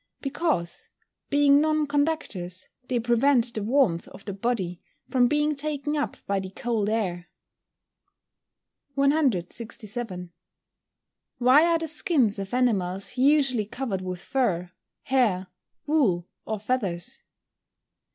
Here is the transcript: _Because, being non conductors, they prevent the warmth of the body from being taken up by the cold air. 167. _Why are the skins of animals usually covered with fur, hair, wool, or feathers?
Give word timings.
_Because, 0.23 0.89
being 1.29 1.61
non 1.61 1.85
conductors, 1.85 2.67
they 2.87 2.99
prevent 2.99 3.53
the 3.53 3.61
warmth 3.61 4.07
of 4.07 4.25
the 4.25 4.33
body 4.33 4.81
from 5.11 5.27
being 5.27 5.53
taken 5.53 5.95
up 5.95 6.17
by 6.25 6.39
the 6.39 6.49
cold 6.49 6.89
air. 6.89 7.29
167. 8.95 10.31
_Why 11.39 11.67
are 11.67 11.77
the 11.77 11.87
skins 11.87 12.39
of 12.39 12.51
animals 12.51 13.19
usually 13.19 13.67
covered 13.67 14.01
with 14.01 14.21
fur, 14.21 14.71
hair, 15.03 15.45
wool, 15.85 16.27
or 16.47 16.57
feathers? 16.57 17.19